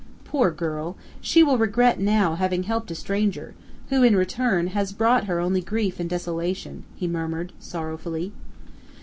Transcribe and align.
"Poor 0.25 0.49
girl! 0.49 0.97
She 1.21 1.43
will 1.43 1.59
regret 1.59 1.99
now 1.99 2.33
having 2.33 2.63
helped 2.63 2.89
a 2.89 2.95
stranger, 2.95 3.53
who, 3.89 4.01
in 4.01 4.15
return, 4.15 4.69
has 4.69 4.93
brought 4.93 5.25
her 5.25 5.39
only 5.39 5.61
grief 5.61 5.99
and 5.99 6.09
desolation," 6.09 6.81
he 6.95 7.07
murmured, 7.07 7.53
sorrowfully. 7.59 8.31